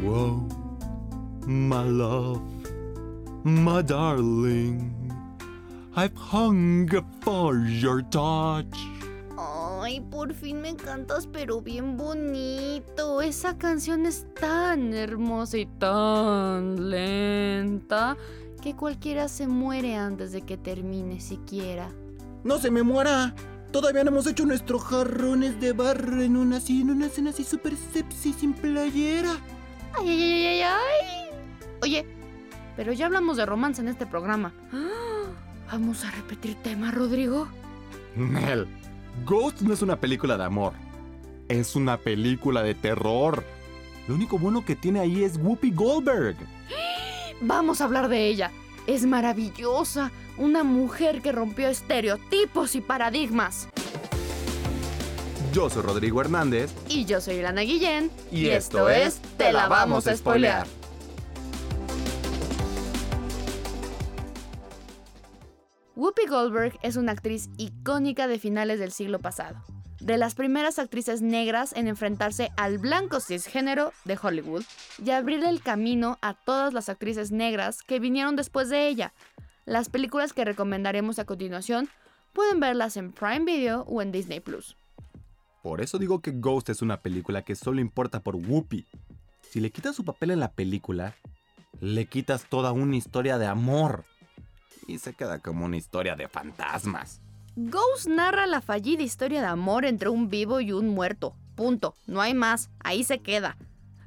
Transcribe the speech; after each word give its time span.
Whoa, 0.00 0.46
my 1.44 1.82
love, 1.82 2.40
my 3.42 3.82
darling, 3.82 4.94
I've 5.96 6.14
hungered 6.14 7.04
for 7.20 7.56
your 7.56 8.02
touch. 8.02 8.78
Ay, 9.36 10.00
por 10.00 10.32
fin 10.34 10.62
me 10.62 10.76
cantas, 10.76 11.26
pero 11.26 11.60
bien 11.60 11.96
bonito. 11.96 13.22
Esa 13.22 13.58
canción 13.58 14.06
es 14.06 14.26
tan 14.38 14.94
hermosa 14.94 15.58
y 15.58 15.66
tan 15.66 16.90
lenta 16.90 18.16
que 18.62 18.76
cualquiera 18.76 19.26
se 19.26 19.48
muere 19.48 19.96
antes 19.96 20.30
de 20.30 20.42
que 20.42 20.56
termine 20.56 21.20
siquiera. 21.20 21.90
No 22.44 22.58
se 22.58 22.70
me 22.70 22.84
muera. 22.84 23.34
Todavía 23.72 24.04
no 24.04 24.10
hemos 24.10 24.26
hecho 24.28 24.46
nuestros 24.46 24.82
jarrones 24.84 25.60
de 25.60 25.72
barro 25.72 26.22
en 26.22 26.36
una 26.36 26.58
así, 26.58 26.82
en 26.82 26.90
una 26.90 27.06
escena 27.06 27.30
así 27.30 27.42
súper 27.42 27.74
sepsi 27.76 28.32
sin 28.32 28.54
playera. 28.54 29.32
Ay, 30.00 30.08
ay, 30.08 30.22
ay, 30.22 30.46
ay, 30.46 30.62
ay. 30.62 31.30
Oye, 31.82 32.06
pero 32.76 32.92
ya 32.92 33.06
hablamos 33.06 33.36
de 33.36 33.46
romance 33.46 33.80
en 33.80 33.88
este 33.88 34.06
programa. 34.06 34.52
¿Vamos 35.70 36.04
a 36.04 36.10
repetir 36.10 36.54
tema, 36.56 36.90
Rodrigo? 36.90 37.48
Nel, 38.16 38.66
Ghost 39.24 39.60
no 39.62 39.74
es 39.74 39.82
una 39.82 39.96
película 39.96 40.36
de 40.36 40.44
amor. 40.44 40.72
Es 41.48 41.76
una 41.76 41.96
película 41.96 42.62
de 42.62 42.74
terror. 42.74 43.44
Lo 44.06 44.14
único 44.14 44.38
bueno 44.38 44.64
que 44.64 44.76
tiene 44.76 45.00
ahí 45.00 45.24
es 45.24 45.36
Whoopi 45.36 45.72
Goldberg. 45.72 46.36
Vamos 47.40 47.80
a 47.80 47.84
hablar 47.84 48.08
de 48.08 48.28
ella. 48.28 48.50
Es 48.86 49.04
maravillosa, 49.04 50.10
una 50.38 50.64
mujer 50.64 51.20
que 51.20 51.32
rompió 51.32 51.68
estereotipos 51.68 52.74
y 52.74 52.80
paradigmas. 52.80 53.68
Yo 55.58 55.68
soy 55.68 55.82
Rodrigo 55.82 56.20
Hernández. 56.20 56.72
Y 56.88 57.04
yo 57.04 57.20
soy 57.20 57.34
Ilana 57.34 57.62
Guillén. 57.62 58.12
Y, 58.30 58.46
esto 58.46 58.88
es 58.88 59.20
Te 59.36 59.52
la 59.52 59.66
vamos 59.66 60.06
a 60.06 60.16
spoilear. 60.16 60.68
Whoopi 65.96 66.26
Goldberg 66.28 66.78
es 66.84 66.94
una 66.94 67.10
actriz 67.10 67.50
icónica 67.56 68.28
de 68.28 68.38
finales 68.38 68.78
del 68.78 68.92
siglo 68.92 69.18
pasado. 69.18 69.60
De 69.98 70.16
las 70.16 70.36
primeras 70.36 70.78
actrices 70.78 71.22
negras 71.22 71.72
en 71.72 71.88
enfrentarse 71.88 72.52
al 72.56 72.78
blanco 72.78 73.18
cisgénero 73.18 73.92
de 74.04 74.16
Hollywood 74.22 74.62
y 75.04 75.10
abrirle 75.10 75.48
el 75.48 75.60
camino 75.60 76.18
a 76.22 76.34
todas 76.34 76.72
las 76.72 76.88
actrices 76.88 77.32
negras 77.32 77.82
que 77.82 77.98
vinieron 77.98 78.36
después 78.36 78.68
de 78.68 78.86
ella. 78.86 79.12
Las 79.64 79.88
películas 79.88 80.32
que 80.32 80.44
recomendaremos 80.44 81.18
a 81.18 81.24
continuación 81.24 81.88
pueden 82.32 82.60
verlas 82.60 82.96
en 82.96 83.10
Prime 83.10 83.44
Video 83.44 83.80
o 83.88 84.02
en 84.02 84.12
Disney 84.12 84.38
Plus. 84.38 84.76
Por 85.62 85.80
eso 85.80 85.98
digo 85.98 86.20
que 86.20 86.32
Ghost 86.32 86.68
es 86.68 86.82
una 86.82 87.00
película 87.00 87.42
que 87.42 87.54
solo 87.54 87.80
importa 87.80 88.20
por 88.20 88.36
Whoopi. 88.36 88.86
Si 89.50 89.60
le 89.60 89.70
quitas 89.70 89.96
su 89.96 90.04
papel 90.04 90.30
en 90.30 90.40
la 90.40 90.52
película, 90.52 91.14
le 91.80 92.06
quitas 92.06 92.44
toda 92.48 92.72
una 92.72 92.96
historia 92.96 93.38
de 93.38 93.46
amor. 93.46 94.04
Y 94.86 94.98
se 94.98 95.14
queda 95.14 95.38
como 95.38 95.64
una 95.64 95.76
historia 95.76 96.16
de 96.16 96.28
fantasmas. 96.28 97.20
Ghost 97.56 98.06
narra 98.06 98.46
la 98.46 98.60
fallida 98.60 99.02
historia 99.02 99.40
de 99.40 99.48
amor 99.48 99.84
entre 99.84 100.08
un 100.08 100.28
vivo 100.28 100.60
y 100.60 100.72
un 100.72 100.88
muerto. 100.88 101.34
Punto. 101.56 101.94
No 102.06 102.20
hay 102.20 102.34
más. 102.34 102.70
Ahí 102.80 103.02
se 103.02 103.18
queda. 103.18 103.56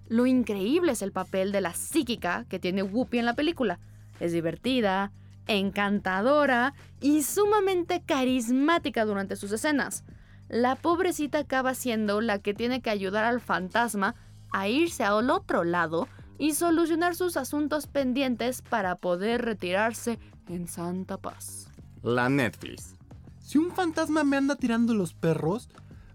Lo 0.08 0.26
increíble 0.26 0.94
es 0.94 1.02
el 1.02 1.12
papel 1.12 1.52
de 1.52 1.62
la 1.62 1.74
psíquica 1.74 2.46
que 2.50 2.60
tiene 2.60 2.84
Whoopi 2.84 3.20
en 3.20 3.26
la 3.26 3.36
película. 3.36 3.80
Es 4.20 4.32
divertida, 4.32 5.12
encantadora 5.48 6.74
y 7.02 7.24
sumamente 7.24 8.02
carismática 8.06 9.06
durante 9.06 9.36
sus 9.36 9.52
escenas. 9.52 10.04
La 10.52 10.76
pobrecita 10.76 11.40
acaba 11.40 11.74
siendo 11.76 12.20
la 12.20 12.40
que 12.40 12.54
tiene 12.54 12.82
que 12.82 12.90
ayudar 12.90 13.24
al 13.24 13.40
fantasma 13.40 14.16
a 14.52 14.68
irse 14.68 15.06
al 15.06 15.30
otro 15.30 15.64
lado 15.64 16.10
y 16.38 16.56
solucionar 16.56 17.16
sus 17.16 17.38
asuntos 17.38 17.88
pendientes 17.88 18.62
para 18.62 18.98
poder 18.98 19.44
retirarse 19.44 20.20
en 20.50 20.68
santa 20.68 21.18
paz. 21.18 21.70
La 22.04 22.28
Netflix. 22.28 22.98
Si 23.40 23.60
un 23.60 23.72
fantasma 23.72 24.26
me 24.26 24.36
anda 24.36 24.58
tirando 24.58 24.94
los 24.94 25.14
perros, 25.14 25.70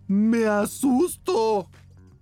me 0.07 0.45
asusto. 0.45 1.71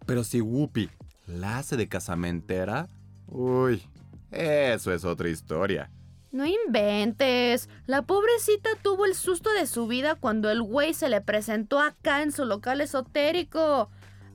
Pero 0.06 0.22
si 0.22 0.40
Whoopi 0.40 0.88
la 1.26 1.58
hace 1.58 1.76
de 1.76 1.88
casamentera, 1.88 2.86
uy, 3.26 3.82
eso 4.30 4.92
es 4.92 5.04
otra 5.04 5.28
historia. 5.28 5.90
No 6.34 6.44
inventes. 6.46 7.68
La 7.86 8.02
pobrecita 8.02 8.70
tuvo 8.82 9.04
el 9.04 9.14
susto 9.14 9.52
de 9.52 9.68
su 9.68 9.86
vida 9.86 10.16
cuando 10.16 10.50
el 10.50 10.62
güey 10.62 10.92
se 10.92 11.08
le 11.08 11.20
presentó 11.20 11.78
acá 11.78 12.24
en 12.24 12.32
su 12.32 12.44
local 12.44 12.80
esotérico. 12.80 13.88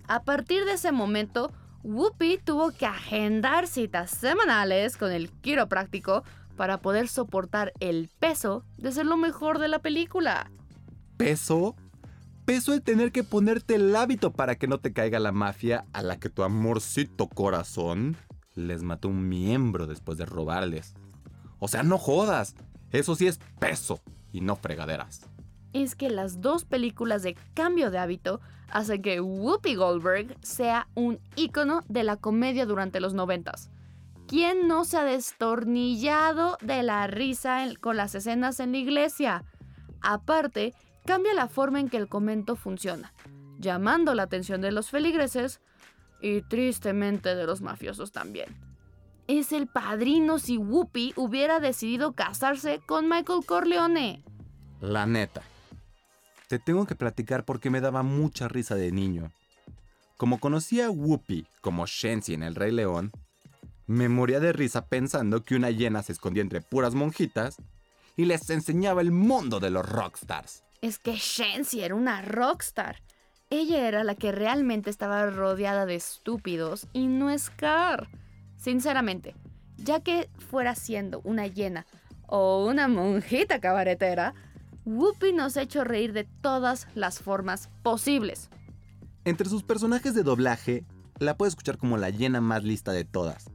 A 0.07 0.23
partir 0.23 0.63
de 0.63 0.75
ese 0.75 0.93
momento, 0.93 1.51
Whoopi 1.83 2.37
tuvo 2.37 2.71
que 2.71 2.85
agendar 2.85 3.67
citas 3.67 4.11
semanales 4.11 4.95
con 4.95 5.11
el 5.11 5.29
quiropráctico 5.29 6.23
para 6.55 6.77
poder 6.77 7.09
soportar 7.09 7.73
el 7.81 8.09
peso 8.17 8.63
de 8.77 8.93
ser 8.93 9.05
lo 9.05 9.17
mejor 9.17 9.59
de 9.59 9.67
la 9.67 9.79
película. 9.79 10.49
¿Peso? 11.17 11.75
Peso 12.45 12.73
el 12.73 12.81
tener 12.81 13.11
que 13.11 13.25
ponerte 13.25 13.75
el 13.75 13.93
hábito 13.93 14.31
para 14.31 14.55
que 14.55 14.67
no 14.69 14.77
te 14.77 14.93
caiga 14.93 15.19
la 15.19 15.33
mafia 15.33 15.83
a 15.91 16.01
la 16.01 16.17
que 16.17 16.29
tu 16.29 16.43
amorcito 16.43 17.27
corazón 17.27 18.15
les 18.55 18.83
mató 18.83 19.09
un 19.09 19.27
miembro 19.27 19.85
después 19.85 20.17
de 20.17 20.25
robarles. 20.25 20.93
O 21.59 21.67
sea, 21.67 21.83
no 21.83 21.97
jodas. 21.97 22.55
Eso 22.91 23.15
sí 23.15 23.27
es 23.27 23.39
peso 23.59 24.01
y 24.31 24.41
no 24.41 24.55
fregaderas. 24.55 25.21
Es 25.73 25.95
que 25.95 26.09
las 26.09 26.41
dos 26.41 26.65
películas 26.65 27.21
de 27.21 27.35
cambio 27.53 27.91
de 27.91 27.99
hábito 27.99 28.41
hacen 28.71 29.01
que 29.01 29.21
Whoopi 29.21 29.75
Goldberg 29.75 30.35
sea 30.41 30.87
un 30.95 31.19
ícono 31.35 31.83
de 31.87 32.03
la 32.03 32.17
comedia 32.17 32.65
durante 32.65 32.99
los 32.99 33.13
noventas. 33.13 33.69
¿Quién 34.27 34.67
no 34.67 34.85
se 34.85 34.97
ha 34.97 35.03
destornillado 35.03 36.57
de 36.61 36.83
la 36.83 37.07
risa 37.07 37.65
con 37.81 37.97
las 37.97 38.13
escenas 38.13 38.59
en 38.59 38.71
la 38.73 38.77
iglesia? 38.77 39.43
Aparte, 40.01 40.73
cambia 41.05 41.33
la 41.33 41.47
forma 41.47 41.79
en 41.79 41.89
que 41.89 41.97
el 41.97 42.07
comento 42.07 42.55
funciona, 42.55 43.13
llamando 43.57 44.13
la 44.13 44.23
atención 44.23 44.61
de 44.61 44.71
los 44.71 44.91
feligreses 44.91 45.61
y 46.21 46.41
tristemente 46.41 47.35
de 47.35 47.45
los 47.45 47.61
mafiosos 47.61 48.11
también. 48.11 48.68
Es 49.29 49.51
el 49.51 49.67
padrino 49.67 50.39
si 50.39 50.57
Whoopi 50.57 51.13
hubiera 51.15 51.59
decidido 51.59 52.13
casarse 52.13 52.81
con 52.83 53.07
Michael 53.07 53.45
Corleone. 53.45 54.23
La 54.81 55.05
neta. 55.05 55.43
Te 56.47 56.57
tengo 56.57 56.87
que 56.87 56.95
platicar 56.95 57.45
porque 57.45 57.69
me 57.69 57.79
daba 57.79 58.01
mucha 58.01 58.47
risa 58.47 58.73
de 58.73 58.91
niño. 58.91 59.31
Como 60.17 60.39
conocía 60.39 60.87
a 60.87 60.89
Whoopi 60.89 61.45
como 61.61 61.85
Shensi 61.85 62.33
en 62.33 62.41
El 62.41 62.55
Rey 62.55 62.71
León, 62.71 63.11
me 63.85 64.09
moría 64.09 64.39
de 64.39 64.51
risa 64.51 64.87
pensando 64.87 65.43
que 65.43 65.55
una 65.55 65.69
hiena 65.69 66.01
se 66.01 66.13
escondía 66.13 66.41
entre 66.41 66.61
puras 66.61 66.95
monjitas 66.95 67.57
y 68.17 68.25
les 68.25 68.49
enseñaba 68.49 69.01
el 69.01 69.11
mundo 69.11 69.59
de 69.59 69.69
los 69.69 69.87
rockstars. 69.87 70.63
Es 70.81 70.97
que 70.97 71.17
Shensi 71.17 71.81
era 71.81 71.93
una 71.93 72.23
rockstar. 72.23 73.03
Ella 73.51 73.87
era 73.87 74.03
la 74.03 74.15
que 74.15 74.31
realmente 74.31 74.89
estaba 74.89 75.29
rodeada 75.29 75.85
de 75.85 75.93
estúpidos 75.93 76.87
y 76.93 77.05
no 77.05 77.37
Scar. 77.37 78.09
Sinceramente, 78.59 79.35
ya 79.77 80.01
que 80.01 80.29
fuera 80.37 80.75
siendo 80.75 81.21
una 81.23 81.47
hiena 81.47 81.85
o 82.27 82.67
una 82.67 82.89
monjita 82.89 83.59
cabaretera, 83.59 84.33
Whoopi 84.85 85.31
nos 85.33 85.55
ha 85.55 85.61
hecho 85.61 85.83
reír 85.85 86.11
de 86.11 86.25
todas 86.25 86.87
las 86.93 87.19
formas 87.19 87.69
posibles. 87.83 88.49
Entre 89.23 89.47
sus 89.49 89.63
personajes 89.63 90.13
de 90.13 90.23
doblaje, 90.23 90.85
la 91.19 91.37
puedes 91.37 91.53
escuchar 91.53 91.77
como 91.77 91.97
la 91.97 92.09
hiena 92.09 92.41
más 92.41 92.63
lista 92.63 92.91
de 92.91 93.05
todas, 93.05 93.49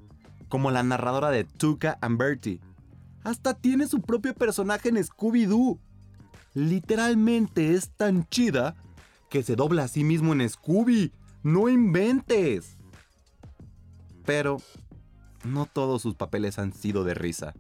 como 0.49 0.71
la 0.71 0.83
narradora 0.83 1.31
de 1.31 1.45
Tuca 1.45 1.99
and 2.01 2.19
Bertie. 2.19 2.61
Hasta 3.25 3.55
tiene 3.55 3.87
su 3.87 4.01
propio 4.01 4.35
personaje 4.35 4.89
en 4.89 4.97
Scooby-Doo. 4.97 5.79
Literalmente 6.55 7.75
es 7.75 7.91
tan 7.91 8.27
chida 8.29 8.75
que 9.29 9.43
se 9.43 9.57
dobla 9.57 9.85
a 9.85 9.89
sí 9.89 10.03
mismo 10.03 10.33
en 10.33 10.49
Scooby. 10.49 11.13
No 11.43 11.69
inventes. 11.69 12.79
Pero 14.25 14.59
no 15.45 15.67
todos 15.67 16.03
sus 16.03 16.15
papeles 16.15 16.59
han 16.59 16.73
sido 16.73 17.05
de 17.05 17.15
risa. 17.15 17.55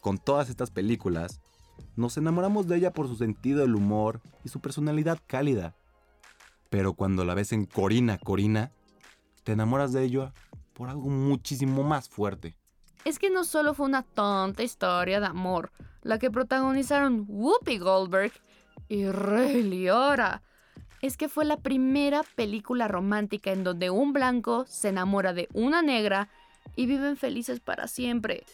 Con 0.00 0.18
todas 0.18 0.50
estas 0.50 0.70
películas, 0.70 1.40
nos 1.96 2.16
enamoramos 2.16 2.66
de 2.66 2.76
ella 2.76 2.92
por 2.92 3.08
su 3.08 3.16
sentido 3.16 3.60
del 3.60 3.74
humor 3.74 4.20
y 4.44 4.48
su 4.48 4.60
personalidad 4.60 5.18
cálida. 5.26 5.74
Pero 6.70 6.94
cuando 6.94 7.24
la 7.24 7.34
ves 7.34 7.52
en 7.52 7.66
Corina 7.66 8.18
Corina, 8.18 8.72
te 9.44 9.52
enamoras 9.52 9.92
de 9.92 10.04
ella 10.04 10.34
por 10.72 10.88
algo 10.88 11.08
muchísimo 11.08 11.82
más 11.84 12.08
fuerte. 12.08 12.56
Es 13.04 13.18
que 13.18 13.30
no 13.30 13.44
solo 13.44 13.74
fue 13.74 13.86
una 13.86 14.02
tonta 14.02 14.62
historia 14.62 15.20
de 15.20 15.26
amor, 15.26 15.70
la 16.02 16.18
que 16.18 16.30
protagonizaron 16.30 17.26
Whoopi 17.28 17.78
Goldberg 17.78 18.32
y 18.88 19.06
Ray 19.06 19.62
Liotta. 19.62 20.42
Es 21.00 21.16
que 21.16 21.28
fue 21.28 21.44
la 21.44 21.58
primera 21.58 22.22
película 22.34 22.88
romántica 22.88 23.52
en 23.52 23.62
donde 23.62 23.90
un 23.90 24.12
blanco 24.12 24.64
se 24.66 24.88
enamora 24.88 25.34
de 25.34 25.48
una 25.52 25.82
negra 25.82 26.30
y 26.76 26.86
viven 26.86 27.16
felices 27.16 27.60
para 27.60 27.88
siempre. 27.88 28.44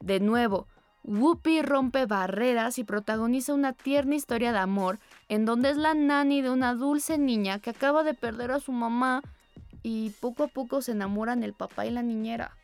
De 0.00 0.20
nuevo, 0.20 0.66
Whoopi 1.04 1.62
rompe 1.62 2.06
barreras 2.06 2.78
y 2.78 2.84
protagoniza 2.84 3.54
una 3.54 3.72
tierna 3.72 4.14
historia 4.14 4.52
de 4.52 4.58
amor 4.58 4.98
en 5.28 5.44
donde 5.44 5.70
es 5.70 5.76
la 5.76 5.94
nani 5.94 6.42
de 6.42 6.50
una 6.50 6.74
dulce 6.74 7.18
niña 7.18 7.60
que 7.60 7.70
acaba 7.70 8.02
de 8.02 8.14
perder 8.14 8.50
a 8.50 8.60
su 8.60 8.72
mamá 8.72 9.22
y 9.82 10.10
poco 10.20 10.44
a 10.44 10.48
poco 10.48 10.82
se 10.82 10.92
enamoran 10.92 11.42
el 11.42 11.54
papá 11.54 11.86
y 11.86 11.90
la 11.90 12.02
niñera. 12.02 12.56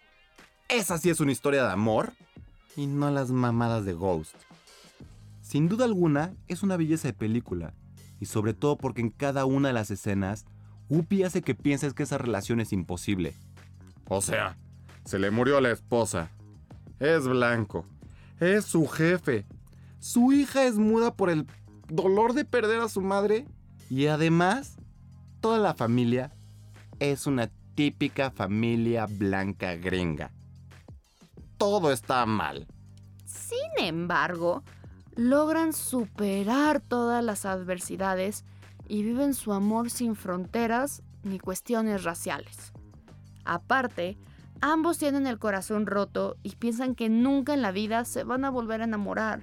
Esa 0.68 0.98
sí 0.98 1.10
es 1.10 1.20
una 1.20 1.32
historia 1.32 1.64
de 1.64 1.72
amor 1.72 2.12
y 2.76 2.86
no 2.86 3.10
las 3.10 3.30
mamadas 3.30 3.84
de 3.84 3.92
Ghost. 3.94 4.34
Sin 5.40 5.68
duda 5.68 5.84
alguna, 5.84 6.34
es 6.48 6.62
una 6.62 6.76
belleza 6.76 7.08
de 7.08 7.14
película 7.14 7.74
y 8.20 8.26
sobre 8.26 8.54
todo 8.54 8.76
porque 8.76 9.00
en 9.00 9.10
cada 9.10 9.44
una 9.44 9.68
de 9.68 9.74
las 9.74 9.90
escenas, 9.90 10.46
Whoopi 10.88 11.22
hace 11.22 11.42
que 11.42 11.54
pienses 11.54 11.94
que 11.94 12.02
esa 12.02 12.18
relación 12.18 12.60
es 12.60 12.72
imposible. 12.72 13.34
O 14.08 14.20
sea, 14.20 14.56
se 15.04 15.18
le 15.18 15.30
murió 15.30 15.60
la 15.60 15.70
esposa. 15.70 16.30
Es 16.98 17.26
blanco. 17.26 17.86
Es 18.40 18.64
su 18.64 18.86
jefe. 18.86 19.46
Su 19.98 20.32
hija 20.32 20.64
es 20.64 20.76
muda 20.76 21.14
por 21.14 21.30
el 21.30 21.46
dolor 21.88 22.32
de 22.32 22.44
perder 22.44 22.80
a 22.80 22.88
su 22.88 23.00
madre. 23.00 23.46
Y 23.90 24.06
además, 24.06 24.76
toda 25.40 25.58
la 25.58 25.74
familia 25.74 26.34
es 26.98 27.26
una 27.26 27.50
típica 27.74 28.30
familia 28.30 29.06
blanca 29.06 29.74
gringa. 29.76 30.32
Todo 31.58 31.92
está 31.92 32.24
mal. 32.26 32.66
Sin 33.24 33.84
embargo, 33.84 34.62
logran 35.16 35.72
superar 35.72 36.80
todas 36.80 37.22
las 37.22 37.44
adversidades 37.44 38.44
y 38.88 39.02
viven 39.02 39.34
su 39.34 39.52
amor 39.52 39.90
sin 39.90 40.16
fronteras 40.16 41.02
ni 41.22 41.38
cuestiones 41.38 42.04
raciales. 42.04 42.72
Aparte, 43.44 44.18
ambos 44.60 44.98
tienen 44.98 45.26
el 45.26 45.38
corazón 45.38 45.86
roto 45.86 46.36
y 46.42 46.56
piensan 46.56 46.94
que 46.94 47.08
nunca 47.08 47.54
en 47.54 47.62
la 47.62 47.72
vida 47.72 48.04
se 48.04 48.24
van 48.24 48.44
a 48.44 48.50
volver 48.50 48.80
a 48.80 48.84
enamorar. 48.84 49.42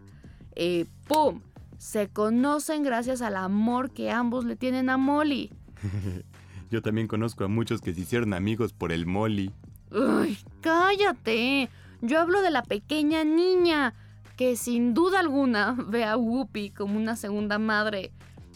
Y 0.56 0.86
¡pum! 1.08 1.42
Se 1.78 2.10
conocen 2.10 2.84
gracias 2.84 3.22
al 3.22 3.36
amor 3.36 3.92
que 3.92 4.12
ambos 4.12 4.46
le 4.46 4.56
tienen 4.56 4.90
a 4.90 4.98
Molly. 4.98 5.52
Yo 6.70 6.82
también 6.82 7.08
conozco 7.08 7.44
a 7.44 7.48
muchos 7.48 7.82
que 7.82 7.94
se 7.94 8.02
hicieron 8.02 8.34
amigos 8.34 8.72
por 8.72 8.92
el 8.92 9.06
Molly. 9.06 9.52
¡Uy! 9.92 10.38
¡Cállate! 10.62 11.70
Yo 12.02 12.20
hablo 12.20 12.42
de 12.42 12.50
la 12.50 12.64
pequeña 12.64 13.24
niña, 13.24 13.94
que 14.38 14.56
sin 14.56 14.94
duda 14.94 15.20
alguna 15.20 15.76
ve 15.88 16.04
a 16.06 16.18
Whoopi 16.18 16.70
como 16.70 16.98
una 16.98 17.16
segunda 17.16 17.60
madre. 17.60 18.12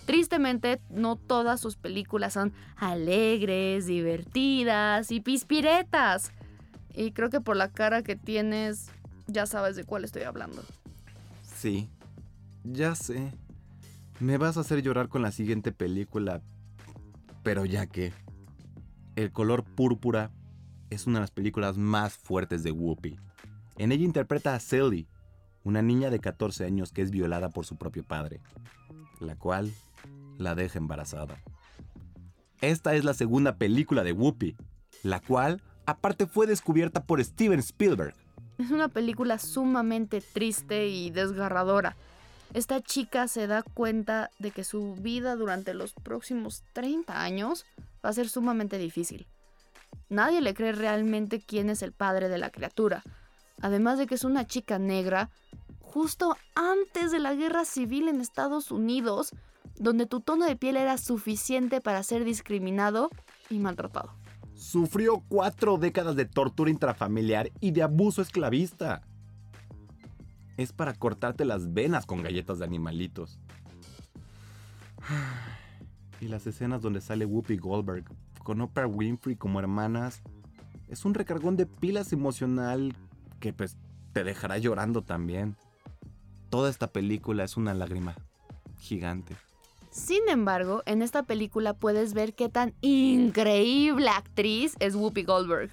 Tristemente, 0.06 0.82
no 0.90 1.16
todas 1.16 1.60
sus 1.60 1.78
películas 1.78 2.34
son 2.34 2.54
alegres, 2.76 3.88
divertidas 3.88 5.12
y 5.12 5.20
pispiretas. 5.20 6.32
Y 6.96 7.12
creo 7.12 7.30
que 7.30 7.42
por 7.42 7.58
la 7.58 7.70
cara 7.70 8.04
que 8.04 8.16
tienes, 8.16 8.90
ya 9.28 9.46
sabes 9.46 9.76
de 9.76 9.84
cuál 9.84 10.06
estoy 10.06 10.24
hablando. 10.24 10.64
Sí, 11.44 11.90
ya 12.64 12.96
sé. 12.96 13.32
Me 14.20 14.38
vas 14.38 14.58
a 14.58 14.62
hacer 14.62 14.82
llorar 14.82 15.10
con 15.10 15.22
la 15.22 15.32
siguiente 15.32 15.72
película. 15.72 16.42
Pero 17.44 17.66
ya 17.66 17.86
que... 17.88 18.14
El 19.16 19.32
color 19.32 19.64
púrpura 19.64 20.32
es 20.90 21.08
una 21.08 21.20
de 21.20 21.22
las 21.22 21.32
películas 21.32 21.78
más 21.78 22.14
fuertes 22.18 22.64
de 22.64 22.72
Whoopi. 22.72 23.18
En 23.78 23.94
ella 23.94 24.04
interpreta 24.04 24.56
a 24.56 24.60
Sally, 24.60 25.08
una 25.64 25.82
niña 25.82 26.10
de 26.10 26.20
14 26.20 26.66
años 26.66 26.92
que 26.92 27.02
es 27.02 27.12
violada 27.12 27.50
por 27.50 27.66
su 27.66 27.78
propio 27.78 28.04
padre, 28.04 28.42
la 29.22 29.36
cual 29.36 29.72
la 30.38 30.54
deja 30.54 30.80
embarazada. 30.80 31.42
Esta 32.62 32.96
es 32.96 33.04
la 33.04 33.14
segunda 33.14 33.58
película 33.58 34.04
de 34.04 34.12
Whoopi, 34.12 34.56
la 35.04 35.20
cual 35.20 35.62
aparte 35.86 36.26
fue 36.26 36.48
descubierta 36.48 37.04
por 37.04 37.24
Steven 37.24 37.60
Spielberg. 37.60 38.16
Es 38.58 38.72
una 38.72 38.88
película 38.88 39.38
sumamente 39.38 40.22
triste 40.22 40.88
y 40.88 41.10
desgarradora. 41.10 41.96
Esta 42.54 42.82
chica 42.82 43.28
se 43.28 43.48
da 43.48 43.64
cuenta 43.64 44.30
de 44.40 44.52
que 44.52 44.64
su 44.64 44.96
vida 44.96 45.36
durante 45.36 45.74
los 45.74 45.94
próximos 45.94 46.64
30 46.74 47.22
años 47.22 47.66
va 48.04 48.10
a 48.10 48.14
ser 48.14 48.30
sumamente 48.30 48.78
difícil. 48.78 49.28
Nadie 50.10 50.40
le 50.42 50.54
cree 50.54 50.72
realmente 50.72 51.42
quién 51.42 51.70
es 51.70 51.82
el 51.82 51.92
padre 51.92 52.30
de 52.30 52.38
la 52.38 52.52
criatura. 52.52 53.04
Además 53.62 53.98
de 53.98 54.08
que 54.08 54.16
es 54.16 54.24
una 54.24 54.46
chica 54.46 54.80
negra, 54.80 55.30
justo 55.82 56.38
antes 56.56 57.12
de 57.12 57.20
la 57.20 57.34
guerra 57.34 57.66
civil 57.66 58.08
en 58.08 58.22
Estados 58.22 58.72
Unidos, 58.72 59.32
donde 59.78 60.06
tu 60.06 60.22
tono 60.22 60.46
de 60.46 60.56
piel 60.56 60.78
era 60.78 60.98
suficiente 60.98 61.82
para 61.82 62.04
ser 62.04 62.24
discriminado 62.24 63.10
y 63.50 63.60
maltratado. 63.60 64.14
Sufrió 64.66 65.24
cuatro 65.30 65.78
décadas 65.78 66.16
de 66.16 66.26
tortura 66.26 66.72
intrafamiliar 66.72 67.52
y 67.62 67.70
de 67.70 67.84
abuso 67.84 68.24
esclavista. 68.24 69.04
Es 70.58 70.74
para 70.74 70.96
cortarte 70.96 71.46
las 71.46 71.72
venas 71.72 72.08
con 72.08 72.24
galletas 72.24 72.58
de 72.58 72.66
animalitos. 72.66 73.40
Y 76.22 76.30
las 76.30 76.48
escenas 76.48 76.82
donde 76.82 77.02
sale 77.02 77.26
Whoopi 77.26 77.58
Goldberg 77.58 78.06
con 78.42 78.62
Oprah 78.62 78.88
Winfrey 78.88 79.36
como 79.36 79.60
hermanas 79.60 80.24
es 80.88 81.04
un 81.04 81.14
recargón 81.14 81.58
de 81.58 81.66
pilas 81.68 82.14
emocional 82.14 82.96
que 83.42 83.52
pues 83.54 83.78
te 84.14 84.24
dejará 84.24 84.58
llorando 84.58 85.04
también. 85.04 85.58
Toda 86.50 86.72
esta 86.72 86.88
película 86.88 87.44
es 87.44 87.58
una 87.58 87.74
lágrima 87.74 88.16
gigante. 88.80 89.36
Sin 89.96 90.28
embargo, 90.28 90.84
en 90.86 91.02
esta 91.02 91.24
película 91.24 91.74
puedes 91.74 92.14
ver 92.14 92.34
qué 92.36 92.50
tan 92.50 92.74
increíble 92.82 94.10
actriz 94.10 94.76
es 94.80 94.94
Whoopi 94.94 95.24
Goldberg. 95.24 95.72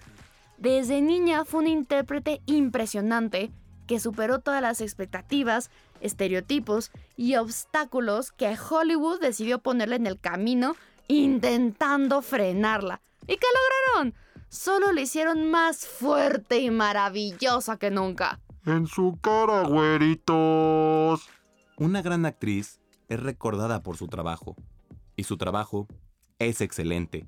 Desde 0.59 1.03
niña 1.03 1.45
fue 1.45 1.63
una 1.63 1.71
intérprete 1.71 2.41
impresionante 2.47 3.51
que 3.89 3.99
superó 3.99 4.39
todas 4.39 4.63
las 4.63 4.81
expectativas, 4.81 5.73
estereotipos 6.01 6.93
y 7.17 7.35
obstáculos 7.35 8.31
que 8.31 8.57
Hollywood 8.57 9.21
decidió 9.21 9.59
ponerle 9.59 9.97
en 9.97 10.07
el 10.07 10.21
camino 10.21 10.77
intentando 11.09 12.23
frenarla. 12.23 13.01
¿Y 13.23 13.37
qué 13.39 13.47
lograron? 13.97 14.15
Solo 14.49 14.93
le 14.93 15.03
hicieron 15.03 15.51
más 15.51 15.85
fuerte 15.85 16.61
y 16.61 16.71
maravillosa 16.71 17.77
que 17.77 17.91
nunca. 17.91 18.39
En 18.67 18.87
su 18.87 19.19
cara, 19.21 19.65
güeritos. 19.65 21.29
Una 21.77 22.03
gran 22.03 22.25
actriz 22.25 22.82
es 23.09 23.21
recordada 23.21 23.83
por 23.83 23.97
su 23.97 24.09
trabajo. 24.09 24.57
Y 25.17 25.25
su 25.25 25.37
trabajo 25.37 25.87
es 26.39 26.61
excelente. 26.61 27.27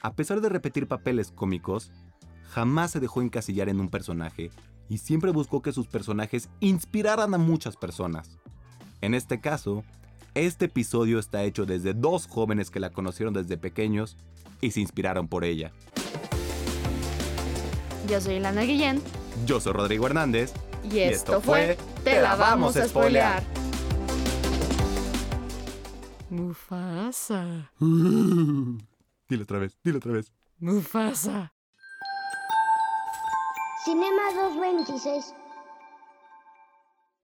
A 0.00 0.14
pesar 0.14 0.40
de 0.40 0.48
repetir 0.48 0.86
papeles 0.86 1.32
cómicos, 1.32 1.90
jamás 2.48 2.92
se 2.92 3.00
dejó 3.00 3.22
encasillar 3.22 3.68
en 3.68 3.80
un 3.80 3.88
personaje 3.88 4.50
y 4.88 4.98
siempre 4.98 5.30
buscó 5.30 5.60
que 5.60 5.72
sus 5.72 5.86
personajes 5.86 6.48
inspiraran 6.60 7.34
a 7.34 7.38
muchas 7.38 7.76
personas. 7.76 8.38
En 9.00 9.14
este 9.14 9.40
caso, 9.40 9.84
este 10.34 10.66
episodio 10.66 11.18
está 11.18 11.44
hecho 11.44 11.66
desde 11.66 11.94
dos 11.94 12.26
jóvenes 12.26 12.70
que 12.70 12.80
la 12.80 12.90
conocieron 12.90 13.34
desde 13.34 13.58
pequeños 13.58 14.16
y 14.60 14.70
se 14.70 14.80
inspiraron 14.80 15.28
por 15.28 15.44
ella. 15.44 15.72
Yo 18.08 18.20
soy 18.20 18.40
Lana 18.40 18.62
Guillén. 18.62 19.02
Yo 19.46 19.60
soy 19.60 19.72
Rodrigo 19.72 20.06
Hernández. 20.06 20.52
Y 20.90 21.00
esto, 21.00 21.40
fue 21.40 21.76
Te 22.04 22.20
la 22.22 22.36
vamos 22.36 22.76
a 22.76 22.88
spoilear. 22.88 23.42
Mufasa. 26.30 27.70
dilo 29.28 29.42
otra 29.42 29.58
vez, 29.58 29.78
dilo 29.82 29.98
otra 29.98 30.12
vez. 30.12 30.30
Mufasa. 30.60 31.52
Cinema 33.84 34.22
226 34.34 35.34